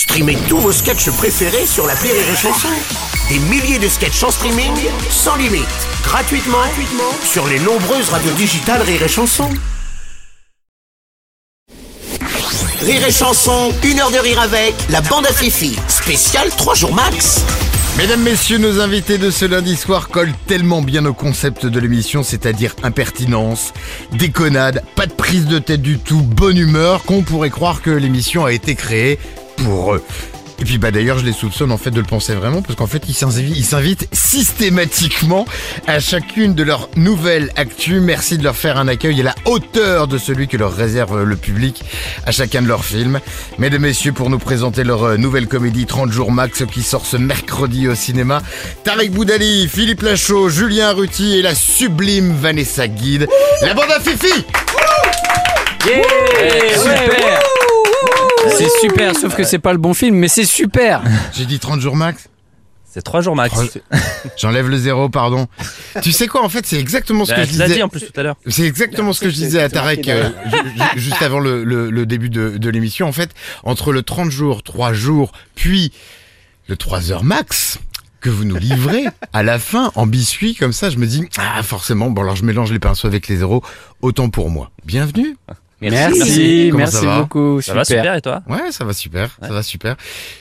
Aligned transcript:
Streamez 0.00 0.38
tous 0.48 0.56
vos 0.56 0.72
sketchs 0.72 1.10
préférés 1.10 1.66
sur 1.66 1.86
la 1.86 1.92
Rire 1.92 2.14
et 2.14 2.34
Chanson. 2.34 2.68
Des 3.28 3.38
milliers 3.38 3.78
de 3.78 3.86
sketchs 3.86 4.22
en 4.22 4.30
streaming, 4.30 4.72
sans 5.10 5.36
limite, 5.36 5.66
gratuitement, 6.02 6.56
gratuitement 6.56 7.12
sur 7.22 7.46
les 7.46 7.58
nombreuses 7.58 8.08
radios 8.08 8.32
digitales 8.32 8.80
Rire 8.80 9.02
et 9.02 9.08
Chanson. 9.08 9.50
Rire 12.80 13.06
et 13.06 13.12
Chanson, 13.12 13.74
une 13.84 14.00
heure 14.00 14.10
de 14.10 14.16
rire 14.16 14.40
avec 14.40 14.74
la 14.88 15.02
bande 15.02 15.26
à 15.26 15.34
Fifi, 15.34 15.76
spécial 15.86 16.48
3 16.48 16.74
jours 16.76 16.94
max. 16.94 17.44
Mesdames, 17.98 18.22
messieurs, 18.22 18.56
nos 18.56 18.80
invités 18.80 19.18
de 19.18 19.30
ce 19.30 19.44
lundi 19.44 19.76
soir 19.76 20.08
collent 20.08 20.32
tellement 20.46 20.80
bien 20.80 21.04
au 21.04 21.12
concept 21.12 21.66
de 21.66 21.78
l'émission, 21.78 22.22
c'est-à-dire 22.22 22.74
impertinence, 22.82 23.74
déconnade, 24.12 24.82
pas 24.94 25.04
de 25.04 25.12
prise 25.12 25.44
de 25.44 25.58
tête 25.58 25.82
du 25.82 25.98
tout, 25.98 26.22
bonne 26.22 26.56
humeur, 26.56 27.02
qu'on 27.02 27.20
pourrait 27.20 27.50
croire 27.50 27.82
que 27.82 27.90
l'émission 27.90 28.46
a 28.46 28.52
été 28.52 28.74
créée 28.74 29.18
pour 29.64 29.94
eux. 29.94 30.02
Et 30.60 30.64
puis 30.64 30.76
bah 30.76 30.90
d'ailleurs 30.90 31.18
je 31.18 31.24
les 31.24 31.32
soupçonne 31.32 31.72
en 31.72 31.78
fait 31.78 31.90
de 31.90 32.00
le 32.00 32.06
penser 32.06 32.34
vraiment 32.34 32.60
parce 32.60 32.74
qu'en 32.74 32.86
fait 32.86 33.04
ils 33.08 33.14
s'invitent, 33.14 34.08
systématiquement 34.12 35.46
à 35.86 36.00
chacune 36.00 36.54
de 36.54 36.62
leurs 36.62 36.90
nouvelles 36.96 37.50
actus. 37.56 38.02
Merci 38.02 38.36
de 38.36 38.44
leur 38.44 38.56
faire 38.56 38.76
un 38.76 38.86
accueil 38.86 39.20
à 39.20 39.24
la 39.24 39.34
hauteur 39.46 40.06
de 40.06 40.18
celui 40.18 40.48
que 40.48 40.58
leur 40.58 40.74
réserve 40.74 41.22
le 41.22 41.36
public 41.36 41.82
à 42.26 42.30
chacun 42.30 42.60
de 42.60 42.68
leurs 42.68 42.84
films. 42.84 43.20
Mesdames, 43.58 43.80
messieurs, 43.80 44.12
pour 44.12 44.28
nous 44.28 44.38
présenter 44.38 44.84
leur 44.84 45.04
euh, 45.04 45.16
nouvelle 45.16 45.48
comédie 45.48 45.86
30 45.86 46.12
jours 46.12 46.30
max 46.30 46.62
qui 46.70 46.82
sort 46.82 47.06
ce 47.06 47.16
mercredi 47.16 47.88
au 47.88 47.94
cinéma, 47.94 48.42
Tarek 48.84 49.12
Boudali, 49.12 49.66
Philippe 49.66 50.02
Lachaud, 50.02 50.50
Julien 50.50 50.92
Ruti 50.92 51.38
et 51.38 51.42
la 51.42 51.54
sublime 51.54 52.34
Vanessa 52.34 52.86
Guide. 52.86 53.28
La 53.62 53.72
bande 53.72 53.90
à 53.90 54.00
Fifi 54.00 54.44
super, 58.80 59.16
sauf 59.16 59.34
que 59.36 59.44
c'est 59.44 59.58
pas 59.58 59.72
le 59.72 59.78
bon 59.78 59.94
film, 59.94 60.16
mais 60.16 60.28
c'est 60.28 60.44
super 60.44 61.02
J'ai 61.34 61.46
dit 61.46 61.58
30 61.58 61.80
jours 61.80 61.96
max 61.96 62.28
C'est 62.92 63.02
3 63.02 63.20
jours 63.20 63.36
max. 63.36 63.54
J'enlève 64.36 64.68
le 64.68 64.76
zéro, 64.76 65.08
pardon. 65.08 65.46
tu 66.02 66.12
sais 66.12 66.26
quoi, 66.26 66.44
en 66.44 66.48
fait, 66.48 66.66
c'est 66.66 66.78
exactement 66.78 67.24
ce 67.24 67.32
que 67.32 67.36
Bah, 67.38 67.44
je 67.44 67.52
tu 67.52 67.58
l'as 67.58 67.64
disais. 67.66 67.76
dit 67.76 67.82
en 67.82 67.88
plus 67.88 68.00
tout 68.00 68.18
à 68.18 68.22
l'heure. 68.22 68.36
C'est 68.46 68.64
exactement 68.64 69.12
ce 69.12 69.20
que 69.20 69.30
je 69.30 69.34
disais 69.34 69.60
à 69.62 69.68
Tarek 69.68 70.08
euh, 70.08 70.28
ju- 70.46 70.56
ju- 70.56 70.82
juste 71.00 71.22
avant 71.22 71.38
le, 71.40 71.62
le- 71.64 71.90
le 71.90 72.06
début 72.06 72.30
de, 72.30 72.56
de 72.58 72.70
l'émission. 72.70 73.06
En 73.08 73.12
fait, 73.12 73.30
entre 73.64 73.92
le 73.92 74.02
30 74.02 74.30
jours, 74.30 74.62
3 74.62 74.92
jours, 74.92 75.32
puis 75.54 75.92
le 76.68 76.76
3 76.76 77.12
heures 77.12 77.24
max 77.24 77.78
que 78.20 78.28
vous 78.28 78.44
nous 78.44 78.56
livrez 78.56 79.04
à 79.32 79.42
la 79.42 79.58
fin 79.58 79.92
en 79.94 80.06
biscuit 80.06 80.54
comme 80.54 80.72
ça, 80.74 80.90
je 80.90 80.98
me 80.98 81.06
dis 81.06 81.24
ah 81.38 81.62
forcément 81.62 82.10
bon 82.10 82.20
alors 82.20 82.36
je 82.36 82.44
mélange 82.44 82.70
les 82.70 82.78
pinceaux 82.78 83.06
avec 83.06 83.28
les 83.28 83.38
zéros 83.38 83.62
autant 84.02 84.28
pour 84.28 84.50
moi. 84.50 84.70
Bienvenue. 84.84 85.36
Merci, 85.80 86.70
merci. 86.74 87.06
Beaucoup, 87.06 87.60
Ça 87.62 87.74
va 87.74 87.84
super. 87.84 88.14
et 88.14 88.20
toi 88.20 88.42
Ouais, 88.48 88.70
ça 88.70 88.84
va 88.84 88.92
super, 88.92 89.36
ça 89.40 89.48
va 89.48 89.62
super. 89.62 89.96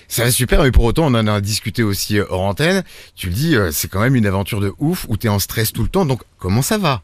Ça 0.07 0.23
va 0.23 0.31
super, 0.31 0.63
mais 0.63 0.71
pour 0.71 0.83
autant, 0.83 1.05
on 1.05 1.13
en 1.15 1.27
a 1.27 1.39
discuté 1.41 1.83
aussi 1.83 2.17
euh, 2.19 2.25
hors 2.29 2.41
antenne. 2.41 2.83
Tu 3.15 3.27
le 3.27 3.33
dis, 3.33 3.55
euh, 3.55 3.71
c'est 3.71 3.87
quand 3.87 4.01
même 4.01 4.15
une 4.15 4.25
aventure 4.25 4.59
de 4.59 4.73
ouf 4.79 5.05
où 5.07 5.17
t'es 5.17 5.29
en 5.29 5.39
stress 5.39 5.71
tout 5.71 5.83
le 5.83 5.89
temps, 5.89 6.05
donc 6.05 6.21
comment 6.37 6.61
ça 6.61 6.77
va? 6.77 7.01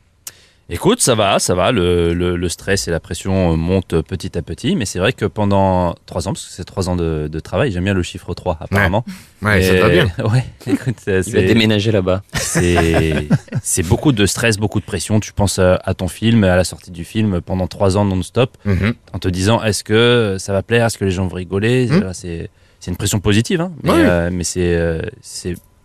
Écoute, 0.67 0.99
ça 0.99 1.13
va, 1.13 1.37
ça 1.37 1.53
va. 1.53 1.71
Le, 1.71 2.15
le, 2.15 2.35
le 2.35 2.49
stress 2.49 2.87
et 2.87 2.91
la 2.91 2.99
pression 2.99 3.53
euh, 3.53 3.55
montent 3.55 4.01
petit 4.01 4.35
à 4.35 4.41
petit, 4.41 4.75
mais 4.75 4.85
c'est 4.85 4.97
vrai 4.97 5.13
que 5.13 5.25
pendant 5.25 5.93
trois 6.07 6.27
ans, 6.27 6.33
parce 6.33 6.43
que 6.47 6.51
c'est 6.51 6.63
trois 6.63 6.89
ans 6.89 6.95
de, 6.95 7.27
de 7.31 7.39
travail, 7.39 7.71
j'aime 7.71 7.83
bien 7.83 7.93
le 7.93 8.01
chiffre 8.01 8.33
3 8.33 8.57
apparemment. 8.61 9.05
Ouais, 9.43 9.61
ça 9.61 9.73
Et- 9.73 9.77
te 9.77 9.81
va 9.83 9.89
bien. 9.89 10.07
Ouais, 10.25 10.43
écoute, 10.65 10.95
euh, 11.07 11.21
Il 11.27 11.33
va 11.33 11.39
c'est 11.39 11.45
déménager 11.45 11.91
là-bas. 11.91 12.23
c'est 12.33 13.27
c'est 13.61 13.83
beaucoup 13.83 14.11
de 14.11 14.25
stress, 14.25 14.57
beaucoup 14.57 14.79
de 14.79 14.85
pression. 14.85 15.19
Tu 15.19 15.33
penses 15.33 15.59
à, 15.59 15.75
à 15.85 15.93
ton 15.93 16.07
film, 16.07 16.43
à 16.43 16.55
la 16.55 16.63
sortie 16.63 16.89
du 16.89 17.05
film 17.05 17.41
pendant 17.41 17.67
trois 17.67 17.95
ans 17.97 18.03
non-stop, 18.05 18.57
Mhm. 18.65 18.95
en 19.13 19.19
te 19.19 19.27
disant 19.27 19.61
est-ce 19.61 19.83
que 19.83 20.37
ça 20.39 20.51
va 20.51 20.63
plaire, 20.63 20.87
est-ce 20.87 20.97
que 20.97 21.05
les 21.05 21.11
gens 21.11 21.27
vont 21.27 21.35
rigoler? 21.35 21.87
Mhm. 21.91 22.09
C'est 22.13 22.49
c'est 22.79 22.89
une 22.91 22.97
pression 22.97 23.19
positive, 23.19 23.61
hein, 23.61 23.71
mais, 23.83 23.91
Ouais. 23.91 23.97
euh, 23.99 24.29
mais 24.31 24.43
c'est 24.43 24.75
euh, 24.75 25.01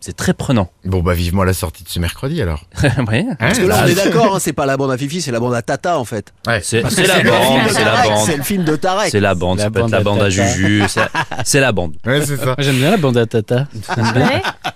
c'est 0.00 0.16
très 0.16 0.32
prenant. 0.34 0.70
Bon 0.84 1.00
bah 1.02 1.12
vivement 1.14 1.44
la 1.44 1.52
sortie 1.52 1.84
de 1.84 1.88
ce 1.88 1.98
mercredi 2.00 2.40
alors. 2.40 2.64
ouais. 2.82 3.26
Hein 3.30 3.36
Parce 3.38 3.58
que 3.58 3.66
là, 3.66 3.76
Ah, 3.80 3.82
on 3.84 3.88
est 3.88 3.94
d'accord, 3.94 4.34
hein, 4.36 4.38
c'est 4.40 4.52
pas 4.54 4.66
la 4.66 4.76
bande 4.76 4.90
à 4.90 4.96
Fifi, 4.98 5.20
c'est 5.20 5.30
la 5.30 5.40
bande 5.40 5.54
à 5.54 5.62
Tata 5.62 5.98
en 5.98 6.04
fait. 6.04 6.32
Ouais. 6.46 6.60
C'est 6.62 6.82
c'est 6.90 7.06
la 7.06 7.22
bande, 7.22 7.64
de 7.68 7.72
c'est 7.72 7.84
la 7.84 8.02
bande. 8.08 8.26
C'est 8.26 8.36
le 8.36 8.42
film 8.42 8.64
de 8.64 8.76
Tarek. 8.76 9.10
C'est 9.10 9.20
la 9.20 9.34
bande, 9.34 9.58
La 9.58 9.64
ça 9.64 9.70
peut 9.70 9.80
être 9.80 9.90
la 9.90 10.00
bande 10.00 10.22
à. 10.22 10.30
Juju, 10.30 10.84
c'est- 10.88 11.00
c'est 11.44 11.60
la 11.60 11.72
bande. 11.72 11.94
Ouais, 12.06 12.24
c'est 12.24 12.36
ça. 12.36 12.54
J'aime 12.58 12.76
bien 12.76 12.90
la 12.90 12.96
bande 12.96 13.16
à 13.18 13.26
Tata. 13.26 13.66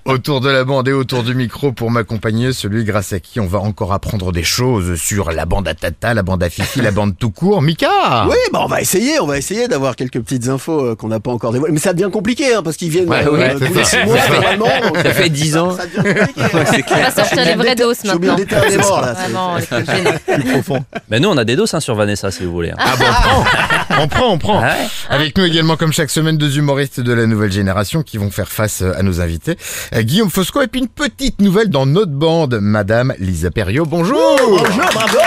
Autour 0.07 0.43
de 0.43 0.51
la 0.51 0.65
bande 0.65 0.87
et 0.87 0.93
autour 0.93 1.23
du 1.23 1.35
micro 1.35 1.73
pour 1.73 1.91
m'accompagner, 1.91 2.53
celui 2.53 2.85
grâce 2.85 3.15
à 3.15 3.21
qui 3.21 3.41
on 3.41 3.47
va 3.47 3.59
encore 3.61 3.95
apprendre 3.95 4.33
des 4.33 4.43
choses 4.45 4.97
sur 5.01 5.33
la 5.33 5.47
bande 5.47 5.67
à 5.67 5.73
Tata, 5.73 6.13
la 6.13 6.23
bande 6.23 6.43
à 6.43 6.51
Fifi, 6.51 6.83
la 6.83 6.91
bande 6.91 7.17
tout 7.19 7.31
court. 7.31 7.63
Mika 7.63 8.27
Oui, 8.29 8.37
bah 8.53 8.61
on 8.63 8.67
va 8.67 8.83
essayer, 8.83 9.19
on 9.21 9.27
va 9.27 9.39
essayer 9.39 9.67
d'avoir 9.67 9.97
quelques 9.97 10.21
petites 10.21 10.47
infos 10.49 10.79
euh, 10.89 10.95
qu'on 10.95 11.09
n'a 11.09 11.21
pas 11.21 11.31
encore 11.31 11.53
dévoilées. 11.53 11.73
Mais 11.73 11.81
ça 11.81 11.95
devient 11.95 12.11
compliqué, 12.13 12.53
hein, 12.55 12.63
parce 12.63 12.77
qu'ils 12.77 12.91
viennent 12.91 13.09
Ouais, 13.09 13.25
euh, 13.27 13.31
ouais, 13.33 13.55
tous 13.55 13.61
c'est 13.61 13.69
les 13.71 13.85
ça. 13.85 13.99
six 14.03 14.07
mois 14.07 14.29
normalement. 14.29 14.67
donc, 14.93 14.97
Ça 14.99 15.11
fait 15.15 15.31
10 15.31 15.57
ans. 15.57 15.75
Ça 15.75 15.87
devient 15.87 16.27
compliqué. 16.53 16.85
On 16.95 17.01
va 17.03 17.11
sortir 17.11 17.45
les 17.47 17.55
vraies 17.55 17.75
doses 17.75 18.05
maintenant. 18.05 18.37
morts 18.81 19.01
là. 19.01 19.15
c'est- 19.15 19.23
Vraiment, 19.33 19.57
trucs 19.59 19.87
gênants. 19.87 20.85
Mais 21.09 21.19
nous, 21.19 21.31
on 21.31 21.37
a 21.39 21.45
des 21.45 21.57
doses 21.57 21.73
hein, 21.73 21.81
sur 21.81 21.95
Vanessa, 21.95 22.31
si 22.31 22.45
vous 22.45 22.53
voulez. 22.53 22.73
hein. 22.73 22.77
Ah 22.79 22.95
bon, 22.99 23.05
on 23.07 23.13
prend, 23.15 24.03
on 24.03 24.09
prend, 24.09 24.33
on 24.33 24.39
prend. 24.39 24.61
Ouais 24.63 24.87
Avec 25.09 25.39
nous 25.39 25.45
également, 25.47 25.77
comme 25.79 25.93
chaque 25.95 26.11
semaine, 26.11 26.37
deux 26.37 26.59
humoristes 26.59 27.01
de 27.01 27.13
la 27.15 27.25
nouvelle 27.27 27.53
génération 27.53 28.03
qui 28.03 28.19
vont 28.19 28.31
faire 28.31 28.49
face 28.53 28.83
euh, 28.83 28.93
à 28.99 29.03
nos 29.03 29.23
invités. 29.23 29.57
Euh, 29.95 30.03
Guillaume 30.03 30.31
Fosco 30.31 30.61
et 30.61 30.67
puis 30.67 30.81
une 30.81 30.89
petite 30.89 31.41
nouvelle 31.41 31.71
dans 31.71 31.87
notre 31.87 32.11
bande, 32.11 32.59
Madame 32.61 33.15
Lisa 33.21 33.53
Perriot. 33.53 33.87
Bonjour 33.87 34.37
Bonjour, 34.41 34.91
bravo, 34.93 35.19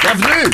bienvenue. 0.00 0.50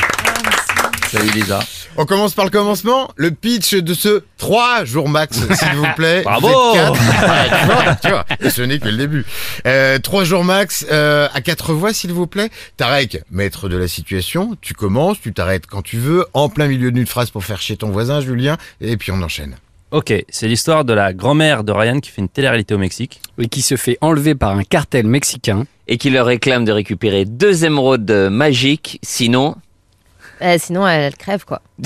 Salut 1.09 1.29
Lisa. 1.29 1.61
On 1.95 2.05
commence 2.05 2.33
par 2.33 2.43
le 2.43 2.51
commencement. 2.51 3.09
Le 3.15 3.31
pitch 3.31 3.75
de 3.75 3.93
ce 3.93 4.23
3 4.39 4.83
jours 4.83 5.07
max, 5.07 5.37
s'il 5.53 5.75
vous 5.75 5.87
plaît. 5.95 6.21
Bravo 6.23 6.49
Vous 6.49 6.53
êtes 6.53 6.83
quatre. 6.83 6.93
Ouais, 7.01 7.49
tu 7.59 7.65
vois, 7.65 7.95
tu 7.95 8.09
vois, 8.09 8.25
et 8.41 8.49
ce 8.49 8.61
n'est 8.61 8.79
que 8.79 8.89
le 8.89 8.97
début. 8.97 9.25
Euh, 9.65 9.99
3 9.99 10.25
jours 10.25 10.43
max, 10.43 10.85
euh, 10.91 11.29
à 11.33 11.39
quatre 11.39 11.71
voix, 11.73 11.93
s'il 11.93 12.11
vous 12.11 12.27
plaît. 12.27 12.49
Tarek, 12.75 13.23
maître 13.31 13.69
de 13.69 13.77
la 13.77 13.87
situation, 13.87 14.57
tu 14.59 14.73
commences, 14.73 15.21
tu 15.21 15.31
t'arrêtes 15.31 15.65
quand 15.65 15.81
tu 15.81 15.97
veux, 15.97 16.25
en 16.33 16.49
plein 16.49 16.67
milieu 16.67 16.91
d'une 16.91 17.07
phrase 17.07 17.29
pour 17.29 17.45
faire 17.45 17.61
chier 17.61 17.77
ton 17.77 17.89
voisin, 17.89 18.19
Julien, 18.19 18.57
et 18.81 18.97
puis 18.97 19.11
on 19.11 19.21
enchaîne. 19.21 19.55
Ok, 19.91 20.13
c'est 20.29 20.47
l'histoire 20.47 20.85
de 20.85 20.93
la 20.93 21.11
grand-mère 21.11 21.65
de 21.65 21.73
Ryan 21.73 21.99
qui 21.99 22.11
fait 22.11 22.21
une 22.21 22.29
télé-réalité 22.29 22.73
au 22.73 22.77
Mexique. 22.77 23.19
Oui, 23.37 23.49
qui 23.49 23.61
se 23.61 23.75
fait 23.75 23.97
enlever 23.99 24.35
par 24.35 24.51
un 24.51 24.63
cartel 24.63 25.05
mexicain. 25.05 25.65
Et 25.89 25.97
qui 25.97 26.09
leur 26.09 26.27
réclame 26.27 26.63
de 26.63 26.71
récupérer 26.71 27.25
deux 27.25 27.65
émeraudes 27.65 28.29
magiques, 28.31 28.99
sinon... 29.03 29.55
Euh, 30.41 30.57
sinon, 30.59 30.87
elle, 30.87 31.01
elle 31.01 31.15
crève, 31.15 31.45
quoi. 31.45 31.61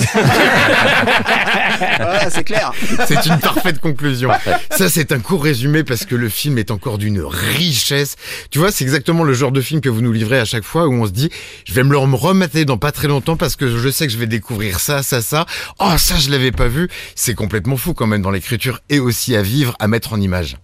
C'est 2.30 2.44
clair. 2.44 2.72
C'est 3.06 3.26
une 3.26 3.38
parfaite 3.38 3.80
conclusion. 3.80 4.30
Ça, 4.70 4.88
c'est 4.88 5.12
un 5.12 5.20
court 5.20 5.42
résumé 5.42 5.84
parce 5.84 6.04
que 6.04 6.14
le 6.14 6.28
film 6.28 6.58
est 6.58 6.70
encore 6.70 6.98
d'une 6.98 7.20
richesse. 7.20 8.16
Tu 8.50 8.58
vois, 8.58 8.70
c'est 8.72 8.84
exactement 8.84 9.24
le 9.24 9.32
genre 9.32 9.52
de 9.52 9.60
film 9.60 9.80
que 9.80 9.88
vous 9.88 10.00
nous 10.00 10.12
livrez 10.12 10.38
à 10.38 10.44
chaque 10.44 10.64
fois 10.64 10.86
où 10.86 10.92
on 10.94 11.06
se 11.06 11.12
dit, 11.12 11.30
je 11.64 11.74
vais 11.74 11.82
me 11.82 11.90
le 11.90 11.98
remater 11.98 12.64
dans 12.64 12.78
pas 12.78 12.92
très 12.92 13.08
longtemps 13.08 13.36
parce 13.36 13.56
que 13.56 13.68
je 13.76 13.88
sais 13.88 14.06
que 14.06 14.12
je 14.12 14.18
vais 14.18 14.26
découvrir 14.26 14.80
ça, 14.80 15.02
ça, 15.02 15.20
ça. 15.22 15.46
Oh, 15.78 15.92
ça, 15.98 16.16
je 16.16 16.30
l'avais 16.30 16.52
pas 16.52 16.68
vu. 16.68 16.88
C'est 17.14 17.34
complètement 17.34 17.76
fou 17.76 17.94
quand 17.94 18.06
même 18.06 18.22
dans 18.22 18.30
l'écriture 18.30 18.80
et 18.88 18.98
aussi 18.98 19.36
à 19.36 19.42
vivre, 19.42 19.76
à 19.78 19.88
mettre 19.88 20.12
en 20.12 20.20
image. 20.20 20.56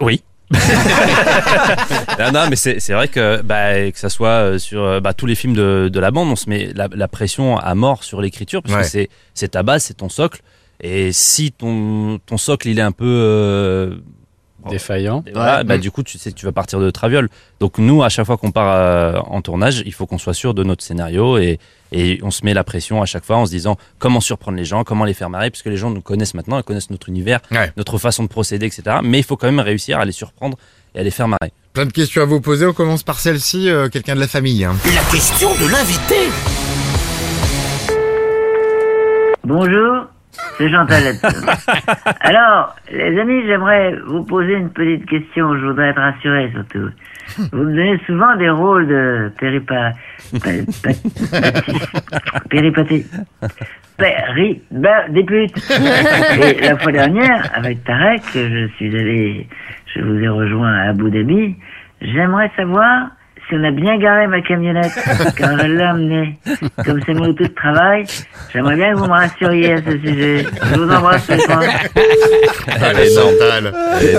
Oui. 0.00 0.22
non, 2.18 2.32
non, 2.32 2.46
mais 2.50 2.56
c'est 2.56 2.92
vrai 2.92 3.08
que, 3.08 3.40
bah, 3.42 3.90
que 3.90 3.98
ça 3.98 4.08
soit 4.08 4.28
euh, 4.28 4.58
sur 4.58 4.82
euh, 4.82 5.00
bah, 5.00 5.14
tous 5.14 5.26
les 5.26 5.34
films 5.34 5.54
de, 5.54 5.88
de 5.92 6.00
la 6.00 6.10
bande, 6.10 6.28
on 6.28 6.36
se 6.36 6.48
met 6.50 6.70
la, 6.74 6.88
la 6.92 7.08
pression 7.08 7.56
à 7.58 7.74
mort 7.74 8.04
sur 8.04 8.20
l'écriture 8.20 8.62
parce 8.62 8.74
Ouais. 8.74 8.82
que 8.82 8.88
c'est 8.88 9.08
c'est 9.34 9.48
ta 9.48 9.62
base, 9.62 9.84
c'est 9.84 9.94
ton 9.94 10.08
socle. 10.08 10.40
Et 10.82 11.12
si 11.12 11.52
ton, 11.52 12.18
ton 12.24 12.38
socle 12.38 12.68
il 12.68 12.78
est 12.78 12.82
un 12.82 12.92
peu 12.92 13.04
euh, 13.06 13.96
Défaillant. 14.68 15.24
Voilà, 15.32 15.58
Ouais. 15.58 15.64
bah, 15.64 15.78
du 15.78 15.90
coup, 15.90 16.02
tu 16.02 16.18
sais 16.18 16.30
que 16.32 16.36
tu 16.36 16.44
vas 16.44 16.52
partir 16.52 16.80
de 16.80 16.90
traviole. 16.90 17.28
Donc, 17.60 17.78
nous, 17.78 18.02
à 18.02 18.08
chaque 18.08 18.26
fois 18.26 18.36
qu'on 18.36 18.50
part 18.50 18.74
euh, 18.76 19.18
en 19.26 19.40
tournage, 19.40 19.82
il 19.86 19.92
faut 19.94 20.06
qu'on 20.06 20.18
soit 20.18 20.34
sûr 20.34 20.52
de 20.52 20.62
notre 20.64 20.82
scénario 20.84 21.38
et, 21.38 21.58
et 21.92 22.18
on 22.22 22.30
se 22.30 22.44
met 22.44 22.52
la 22.52 22.62
pression 22.64 23.00
à 23.00 23.06
chaque 23.06 23.24
fois 23.24 23.36
en 23.36 23.46
se 23.46 23.50
disant 23.50 23.76
comment 23.98 24.20
surprendre 24.20 24.58
les 24.58 24.64
gens, 24.64 24.84
comment 24.84 25.04
les 25.04 25.14
faire 25.14 25.30
marrer, 25.30 25.50
puisque 25.50 25.66
les 25.66 25.76
gens 25.76 25.90
nous 25.90 26.02
connaissent 26.02 26.34
maintenant, 26.34 26.58
ils 26.58 26.64
connaissent 26.64 26.90
notre 26.90 27.08
univers, 27.08 27.40
Ouais. 27.50 27.72
notre 27.76 27.96
façon 27.98 28.22
de 28.24 28.28
procéder, 28.28 28.66
etc. 28.66 28.98
Mais 29.02 29.18
il 29.18 29.24
faut 29.24 29.36
quand 29.36 29.46
même 29.46 29.60
réussir 29.60 29.98
à 29.98 30.04
les 30.04 30.12
surprendre 30.12 30.56
et 30.94 31.00
à 31.00 31.02
les 31.02 31.10
faire 31.10 31.28
marrer. 31.28 31.52
Plein 31.72 31.86
de 31.86 31.92
questions 31.92 32.20
à 32.22 32.24
vous 32.26 32.40
poser. 32.40 32.66
On 32.66 32.72
commence 32.72 33.02
par 33.04 33.18
celle-ci, 33.20 33.70
euh, 33.70 33.88
quelqu'un 33.88 34.14
de 34.16 34.20
la 34.20 34.26
famille. 34.28 34.64
Hein. 34.64 34.74
La 34.94 35.02
question 35.12 35.50
de 35.54 35.70
l'invité. 35.70 36.16
Bonjour, 39.44 40.06
c'est 40.58 40.70
Chantalette. 40.70 41.24
Alors, 42.20 42.74
les 42.92 43.18
amis, 43.20 43.42
j'aimerais 43.46 43.94
vous 44.06 44.22
poser 44.24 44.54
une 44.54 44.70
petite 44.70 45.06
question. 45.06 45.56
Je 45.58 45.66
voudrais 45.66 45.88
être 45.88 46.00
rassuré 46.00 46.50
surtout. 46.54 46.90
Vous 47.52 47.62
me 47.64 47.74
donnez 47.76 47.98
souvent 48.06 48.34
des 48.36 48.50
rôles 48.50 48.86
de 48.88 49.30
péripa... 49.38 49.92
pé- 50.42 50.64
pé- 50.82 50.96
Péripaté... 52.48 53.06
Péri... 53.96 54.62
des 55.10 55.24
putes. 55.24 55.70
Et 56.42 56.60
la 56.60 56.76
fois 56.78 56.92
dernière, 56.92 57.50
avec 57.54 57.84
Tarek, 57.84 58.22
je 58.34 58.68
suis 58.76 58.96
allé... 58.96 59.46
Je 59.94 60.00
vous 60.02 60.18
ai 60.20 60.28
rejoint 60.28 60.72
à 60.72 60.88
Abu 60.90 61.10
Dhabi. 61.10 61.56
J'aimerais 62.00 62.50
savoir 62.56 63.08
si 63.50 63.54
on 63.56 63.64
a 63.64 63.70
bien 63.72 63.98
garé 63.98 64.26
ma 64.28 64.40
camionnette, 64.40 64.92
car 65.36 65.58
je 65.58 65.66
l'ai 65.66 65.82
amenée. 65.82 66.38
Comme 66.86 67.00
c'est 67.04 67.12
mon 67.12 67.26
outil 67.28 67.42
de 67.42 67.54
travail, 67.54 68.04
j'aimerais 68.52 68.76
bien 68.76 68.92
que 68.92 68.96
vous 68.98 69.04
me 69.04 69.10
rassuriez 69.10 69.72
à 69.74 69.76
ce 69.78 69.90
sujet. 69.98 70.46
Je 70.72 70.74
vous 70.78 70.90
embrasse 70.90 71.28
les 71.28 71.36
coins. 71.38 71.60
Allez, 72.80 73.10
Chantal. 73.14 73.74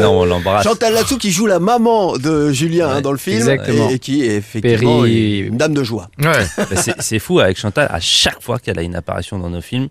On 0.06 0.26
l'embrasse. 0.26 0.64
Chantal 0.64 0.94
Latsou 0.94 1.18
qui 1.18 1.32
joue 1.32 1.48
la 1.48 1.60
maman 1.60 2.18
de 2.18 2.52
Julien 2.52 2.90
hein, 2.90 3.02
dans 3.02 3.12
le 3.12 3.18
film 3.18 3.38
exactement. 3.38 3.90
et, 3.90 3.94
et 3.96 4.00
qui 4.00 4.26
est 4.26 4.36
effectivement 4.38 5.02
Péri- 5.04 5.40
une 5.48 5.58
dame 5.58 5.74
de 5.74 5.84
joie. 5.84 6.10
Ouais. 6.20 6.32
Bah, 6.58 6.66
c'est 7.00 7.20
fou 7.20 7.40
avec 7.40 7.58
Chantal, 7.58 7.88
à 7.92 8.00
chaque 8.00 8.42
fois 8.42 8.60
qu'elle 8.60 8.78
a 8.78 8.82
une 8.84 8.96
apparition 8.96 9.40
dans 9.40 9.50
nos 9.50 9.62
films, 9.62 9.88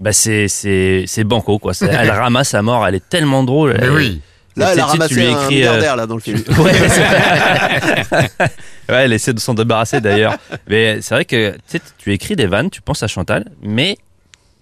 bah 0.00 0.12
c'est 0.12 0.48
c'est 0.48 1.04
c'est 1.06 1.24
banco 1.24 1.58
quoi. 1.58 1.72
Elle 1.80 2.10
ramasse 2.10 2.54
à 2.54 2.62
mort, 2.62 2.86
elle 2.86 2.96
est 2.96 3.08
tellement 3.08 3.44
drôle. 3.44 3.74
Mais 3.78 3.84
Elle- 3.86 3.90
oui. 3.92 4.20
Là, 4.56 4.72
elle 4.72 4.80
a 4.80 4.86
ramassé 4.86 5.14
lui 5.14 5.26
un 5.26 5.30
écris, 5.30 5.42
euh, 5.42 5.48
milliardaire 5.48 5.96
là 5.96 6.06
dans 6.06 6.14
le 6.16 6.20
film. 6.22 6.42
Ouais, 8.88 9.04
elle 9.04 9.12
essaie 9.12 9.32
de 9.32 9.40
s'en 9.40 9.54
débarrasser 9.54 10.00
d'ailleurs. 10.00 10.36
Mais 10.68 11.00
c'est 11.00 11.14
vrai 11.14 11.24
que 11.24 11.54
tu 11.98 12.12
écris 12.12 12.36
des 12.36 12.46
vannes, 12.46 12.70
tu 12.70 12.82
penses 12.82 13.02
à 13.02 13.06
Chantal, 13.08 13.46
mais 13.62 13.96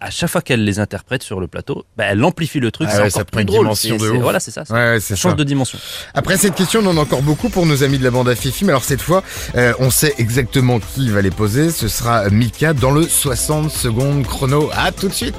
à 0.02 0.08
chaque 0.10 0.30
fois 0.30 0.40
qu'elle 0.40 0.64
les 0.64 0.78
interprète 0.78 1.22
sur 1.22 1.40
le 1.40 1.46
plateau, 1.46 1.84
bah, 1.96 2.04
elle 2.08 2.24
amplifie 2.24 2.58
le 2.60 2.70
truc. 2.70 2.88
Ah 2.90 2.92
c'est 2.92 2.98
ouais, 3.02 3.06
encore 3.08 3.18
ça 3.20 3.24
prend 3.26 3.40
une 3.40 3.46
drôle. 3.46 3.64
dimension 3.66 3.96
de 3.98 4.08
ouf. 4.10 4.18
Voilà, 4.22 4.40
c'est 4.40 4.50
ça. 4.50 4.64
ça 4.64 4.72
Ouais, 4.72 4.80
ouais, 4.92 5.00
c'est 5.00 5.14
change 5.16 5.32
ça. 5.32 5.36
de 5.36 5.44
dimension. 5.44 5.78
Après 6.14 6.38
cette 6.38 6.54
question, 6.54 6.80
on 6.82 6.86
en 6.86 6.96
a 6.96 7.00
encore 7.00 7.20
beaucoup 7.22 7.50
pour 7.50 7.66
nos 7.66 7.82
amis 7.82 7.98
de 7.98 8.04
la 8.04 8.10
bande 8.10 8.28
à 8.28 8.34
Fifi. 8.34 8.64
Mais 8.64 8.70
alors 8.70 8.84
cette 8.84 9.02
fois, 9.02 9.22
euh, 9.56 9.74
on 9.78 9.90
sait 9.90 10.14
exactement 10.18 10.78
qui 10.80 11.10
va 11.10 11.20
les 11.20 11.30
poser. 11.30 11.70
Ce 11.70 11.88
sera 11.88 12.30
Mika 12.30 12.72
dans 12.72 12.92
le 12.92 13.02
60 13.02 13.70
secondes 13.70 14.24
chrono. 14.26 14.70
À 14.74 14.90
tout 14.92 15.08
de 15.08 15.12
suite. 15.14 15.34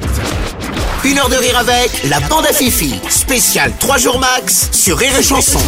Une 1.03 1.17
heure 1.17 1.29
de 1.29 1.35
rire 1.35 1.57
avec 1.57 2.03
la 2.09 2.19
bande 2.19 2.45
à 2.45 2.53
Fifi. 2.53 2.93
Spécial 3.09 3.73
3 3.79 3.97
jours 3.97 4.19
max 4.19 4.69
sur 4.71 4.97
Rire 4.99 5.17
et 5.17 5.23
Chanson. 5.23 5.59